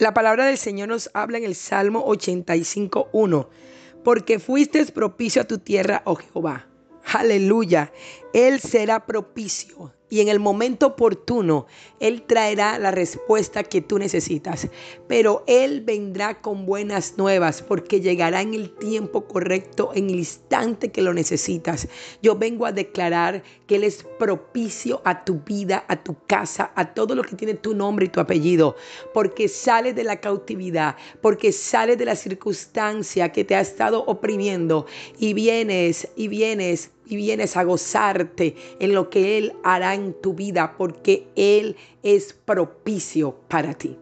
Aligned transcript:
La 0.00 0.14
palabra 0.14 0.46
del 0.46 0.56
Señor 0.56 0.88
nos 0.88 1.10
habla 1.12 1.36
en 1.36 1.44
el 1.44 1.54
Salmo 1.54 2.06
85.1. 2.06 3.48
Porque 4.02 4.38
fuiste 4.38 4.86
propicio 4.86 5.42
a 5.42 5.44
tu 5.44 5.58
tierra, 5.58 6.00
oh 6.06 6.14
Jehová. 6.14 6.66
Aleluya. 7.04 7.92
Él 8.32 8.60
será 8.60 9.04
propicio 9.04 9.92
y 10.10 10.20
en 10.20 10.28
el 10.28 10.40
momento 10.40 10.88
oportuno 10.88 11.66
Él 12.00 12.22
traerá 12.22 12.78
la 12.78 12.90
respuesta 12.90 13.62
que 13.62 13.80
tú 13.80 13.98
necesitas. 13.98 14.68
Pero 15.08 15.44
Él 15.46 15.80
vendrá 15.80 16.40
con 16.42 16.66
buenas 16.66 17.16
nuevas 17.16 17.62
porque 17.62 18.00
llegará 18.00 18.42
en 18.42 18.52
el 18.52 18.70
tiempo 18.76 19.24
correcto, 19.26 19.92
en 19.94 20.10
el 20.10 20.16
instante 20.16 20.90
que 20.90 21.00
lo 21.00 21.14
necesitas. 21.14 21.88
Yo 22.20 22.36
vengo 22.36 22.66
a 22.66 22.72
declarar 22.72 23.42
que 23.66 23.76
Él 23.76 23.84
es 23.84 24.04
propicio 24.18 25.00
a 25.04 25.24
tu 25.24 25.40
vida, 25.46 25.84
a 25.88 26.02
tu 26.02 26.16
casa, 26.26 26.72
a 26.74 26.92
todo 26.92 27.14
lo 27.14 27.22
que 27.22 27.36
tiene 27.36 27.54
tu 27.54 27.74
nombre 27.74 28.06
y 28.06 28.08
tu 28.08 28.20
apellido, 28.20 28.76
porque 29.14 29.48
sale 29.48 29.94
de 29.94 30.04
la 30.04 30.20
cautividad, 30.20 30.96
porque 31.22 31.52
sale 31.52 31.96
de 31.96 32.04
la 32.04 32.16
circunstancia 32.16 33.30
que 33.30 33.44
te 33.44 33.54
ha 33.54 33.60
estado 33.60 34.04
oprimiendo 34.06 34.86
y 35.18 35.34
vienes 35.34 36.08
y 36.16 36.28
vienes 36.28 36.90
y 37.10 37.16
vienes 37.16 37.56
a 37.56 37.64
gozarte 37.64 38.54
en 38.78 38.94
lo 38.94 39.10
que 39.10 39.36
Él 39.36 39.52
hará 39.64 39.94
en 39.94 40.14
tu 40.14 40.34
vida 40.34 40.74
porque 40.78 41.26
Él 41.36 41.76
es 42.02 42.32
propicio 42.32 43.36
para 43.48 43.74
ti. 43.74 43.98